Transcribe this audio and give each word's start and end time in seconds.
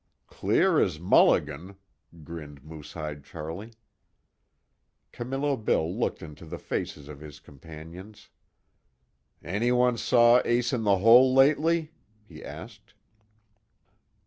"Clear 0.25 0.79
as 0.79 0.99
mulligan," 0.99 1.75
grinned 2.23 2.63
Moosehide 2.63 3.23
Charlie. 3.23 3.73
Camillo 5.11 5.55
Bill 5.55 5.95
looked 5.95 6.23
into 6.23 6.43
the 6.43 6.57
faces 6.57 7.07
of 7.07 7.19
his 7.19 7.39
companions: 7.39 8.29
"Anyone 9.43 9.97
saw 9.99 10.41
Ace 10.43 10.73
In 10.73 10.85
The 10.85 10.97
Hole, 10.97 11.35
lately?" 11.35 11.91
he 12.25 12.43
asked. 12.43 12.95